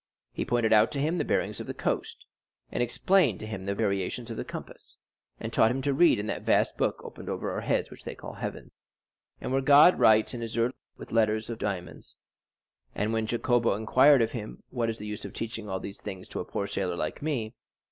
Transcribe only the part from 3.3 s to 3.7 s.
to him